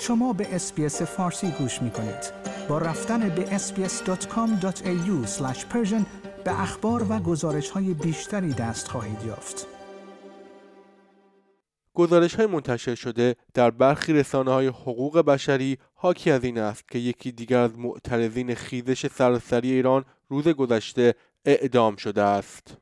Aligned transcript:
شما 0.00 0.32
به 0.32 0.54
اسپیس 0.54 1.02
فارسی 1.02 1.50
گوش 1.50 1.82
می 1.82 1.90
کنید. 1.90 2.32
با 2.68 2.78
رفتن 2.78 3.28
به 3.28 3.44
sbs.com.au 3.44 5.26
به 6.44 6.60
اخبار 6.60 7.06
و 7.08 7.18
گزارش 7.18 7.70
های 7.70 7.94
بیشتری 7.94 8.52
دست 8.52 8.88
خواهید 8.88 9.24
یافت. 9.26 9.66
گزارش 11.94 12.34
های 12.34 12.46
منتشر 12.46 12.94
شده 12.94 13.36
در 13.54 13.70
برخی 13.70 14.12
رسانه 14.12 14.50
های 14.50 14.66
حقوق 14.66 15.18
بشری 15.18 15.78
حاکی 15.94 16.30
از 16.30 16.44
این 16.44 16.58
است 16.58 16.88
که 16.88 16.98
یکی 16.98 17.32
دیگر 17.32 17.58
از 17.58 17.78
معترضین 17.78 18.54
خیزش 18.54 19.06
سراسری 19.06 19.72
ایران 19.72 20.04
روز 20.28 20.48
گذشته 20.48 21.14
اعدام 21.44 21.96
شده 21.96 22.22
است. 22.22 22.76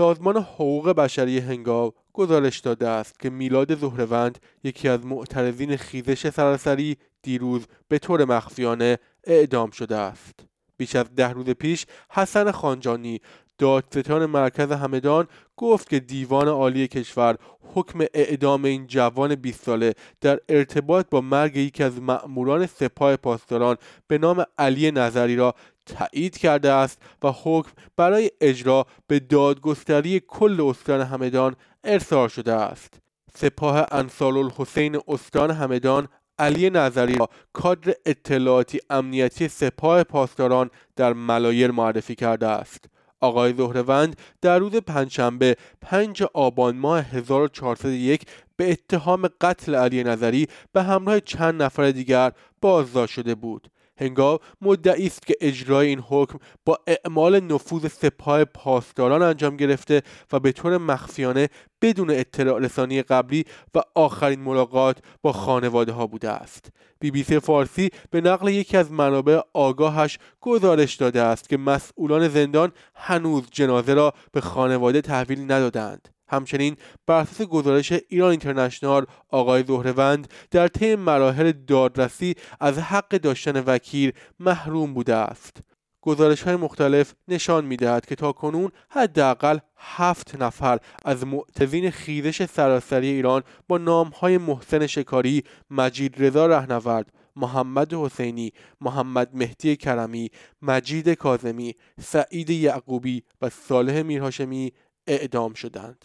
سازمان 0.00 0.36
حقوق 0.36 0.88
بشری 0.88 1.38
هنگاو 1.38 1.92
گزارش 2.12 2.58
داده 2.58 2.88
است 2.88 3.20
که 3.20 3.30
میلاد 3.30 3.78
زهروند 3.78 4.38
یکی 4.64 4.88
از 4.88 5.06
معترضین 5.06 5.76
خیزش 5.76 6.30
سراسری 6.30 6.96
دیروز 7.22 7.66
به 7.88 7.98
طور 7.98 8.24
مخفیانه 8.24 8.98
اعدام 9.24 9.70
شده 9.70 9.96
است. 9.96 10.34
بیش 10.76 10.96
از 10.96 11.14
ده 11.14 11.28
روز 11.28 11.50
پیش 11.50 11.86
حسن 12.10 12.50
خانجانی 12.50 13.20
دادستان 13.60 14.26
مرکز 14.26 14.72
همدان 14.72 15.26
گفت 15.56 15.88
که 15.88 16.00
دیوان 16.00 16.48
عالی 16.48 16.88
کشور 16.88 17.36
حکم 17.74 18.04
اعدام 18.14 18.64
این 18.64 18.86
جوان 18.86 19.34
20 19.34 19.64
ساله 19.64 19.94
در 20.20 20.40
ارتباط 20.48 21.06
با 21.10 21.20
مرگ 21.20 21.56
یکی 21.56 21.82
از 21.82 22.02
مأموران 22.02 22.66
سپاه 22.66 23.16
پاسداران 23.16 23.76
به 24.06 24.18
نام 24.18 24.44
علی 24.58 24.90
نظری 24.90 25.36
را 25.36 25.54
تایید 25.86 26.38
کرده 26.38 26.72
است 26.72 26.98
و 27.22 27.32
حکم 27.42 27.70
برای 27.96 28.30
اجرا 28.40 28.86
به 29.06 29.20
دادگستری 29.20 30.20
کل 30.28 30.60
استان 30.60 31.00
همدان 31.00 31.56
ارسال 31.84 32.28
شده 32.28 32.52
است. 32.52 32.94
سپاه 33.34 33.86
انصار 33.92 34.38
الحسین 34.38 35.00
استان 35.08 35.50
همدان 35.50 36.08
علی 36.38 36.70
نظری 36.70 37.14
را 37.14 37.28
کادر 37.52 37.94
اطلاعاتی 38.06 38.80
امنیتی 38.90 39.48
سپاه 39.48 40.04
پاسداران 40.04 40.70
در 40.96 41.12
ملایر 41.12 41.70
معرفی 41.70 42.14
کرده 42.14 42.46
است. 42.46 42.84
آقای 43.20 43.54
زهروند 43.54 44.16
در 44.40 44.58
روز 44.58 44.76
پنجشنبه 44.76 45.56
5 45.80 46.22
آبان 46.22 46.76
ماه 46.76 47.02
1401 47.02 48.26
به 48.56 48.72
اتهام 48.72 49.28
قتل 49.40 49.74
علی 49.74 50.04
نظری 50.04 50.46
به 50.72 50.82
همراه 50.82 51.20
چند 51.20 51.62
نفر 51.62 51.90
دیگر 51.90 52.32
بازداشت 52.60 53.14
شده 53.14 53.34
بود. 53.34 53.70
هنگام 54.00 54.38
مدعی 54.60 55.06
است 55.06 55.26
که 55.26 55.34
اجرای 55.40 55.88
این 55.88 56.00
حکم 56.00 56.38
با 56.64 56.78
اعمال 56.86 57.40
نفوذ 57.40 57.86
سپاه 57.86 58.44
پاسداران 58.44 59.22
انجام 59.22 59.56
گرفته 59.56 60.02
و 60.32 60.40
به 60.40 60.52
طور 60.52 60.78
مخفیانه 60.78 61.48
بدون 61.82 62.10
اطلاع 62.10 62.60
رسانی 62.60 63.02
قبلی 63.02 63.44
و 63.74 63.80
آخرین 63.94 64.40
ملاقات 64.40 64.98
با 65.22 65.32
خانواده 65.32 65.92
ها 65.92 66.06
بوده 66.06 66.30
است. 66.30 66.70
بی 67.00 67.10
بی 67.10 67.22
سی 67.22 67.38
فارسی 67.38 67.90
به 68.10 68.20
نقل 68.20 68.48
یکی 68.48 68.76
از 68.76 68.92
منابع 68.92 69.40
آگاهش 69.52 70.18
گزارش 70.40 70.94
داده 70.94 71.22
است 71.22 71.48
که 71.48 71.56
مسئولان 71.56 72.28
زندان 72.28 72.72
هنوز 72.94 73.42
جنازه 73.50 73.94
را 73.94 74.14
به 74.32 74.40
خانواده 74.40 75.00
تحویل 75.00 75.52
ندادند. 75.52 76.08
همچنین 76.30 76.76
بر 77.06 77.20
اساس 77.20 77.42
گزارش 77.42 77.92
ایران 78.08 78.30
اینترنشنال 78.30 79.06
آقای 79.28 79.64
زهروند 79.66 80.28
در 80.50 80.68
طی 80.68 80.96
مراحل 80.96 81.52
دادرسی 81.52 82.34
از 82.60 82.78
حق 82.78 83.08
داشتن 83.08 83.60
وکیل 83.60 84.12
محروم 84.40 84.94
بوده 84.94 85.14
است 85.14 85.60
گزارش 86.02 86.42
های 86.42 86.56
مختلف 86.56 87.14
نشان 87.28 87.64
می 87.64 87.76
دهد 87.76 88.06
که 88.06 88.14
تا 88.14 88.32
کنون 88.32 88.70
حداقل 88.90 89.58
هفت 89.76 90.42
نفر 90.42 90.78
از 91.04 91.26
معتزین 91.26 91.90
خیزش 91.90 92.46
سراسری 92.46 93.06
ایران 93.06 93.42
با 93.68 93.78
نام 93.78 94.08
های 94.08 94.38
محسن 94.38 94.86
شکاری، 94.86 95.44
مجید 95.70 96.14
رضا 96.18 96.46
رهنورد، 96.46 97.12
محمد 97.36 97.94
حسینی، 97.94 98.52
محمد 98.80 99.30
مهدی 99.34 99.76
کرمی، 99.76 100.30
مجید 100.62 101.08
کازمی، 101.08 101.74
سعید 102.00 102.50
یعقوبی 102.50 103.22
و 103.42 103.48
صالح 103.48 104.02
میرهاشمی 104.02 104.72
اعدام 105.06 105.54
شدند. 105.54 106.04